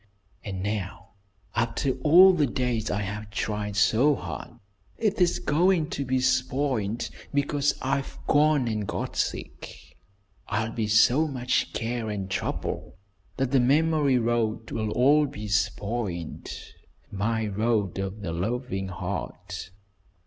And 0.43 0.63
now 0.63 1.09
after 1.55 1.91
all 1.99 2.33
the 2.33 2.47
days 2.47 2.89
I 2.89 3.03
have 3.03 3.29
tried 3.29 3.75
so 3.75 4.15
hard, 4.15 4.57
it 4.97 5.21
is 5.21 5.37
going 5.37 5.91
to 5.91 6.03
be 6.03 6.19
spoiled 6.19 7.07
because 7.35 7.77
I've 7.83 8.17
gone 8.25 8.67
and 8.67 8.87
got 8.87 9.15
sick. 9.15 9.95
I'll 10.47 10.71
be 10.71 10.87
so 10.87 11.27
much 11.27 11.71
care 11.73 12.09
and 12.09 12.31
trouble 12.31 12.97
that 13.37 13.51
the 13.51 13.59
Memory 13.59 14.17
Road 14.17 14.71
will 14.71 14.87
be 15.27 15.47
all 15.49 15.49
spoiled 15.49 16.49
my 17.11 17.45
'Road 17.45 17.99
of 17.99 18.21
the 18.21 18.33
Loving 18.33 18.87
Heart!'" 18.87 19.69